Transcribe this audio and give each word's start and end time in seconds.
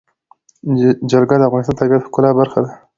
جلګه 1.11 1.35
د 1.37 1.43
افغانستان 1.49 1.75
د 1.75 1.79
طبیعت 1.79 2.01
د 2.03 2.05
ښکلا 2.07 2.29
برخه 2.39 2.59
ده. 2.65 2.71